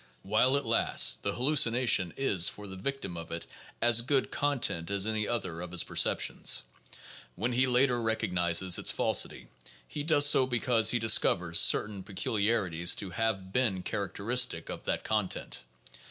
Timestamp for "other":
5.27-5.61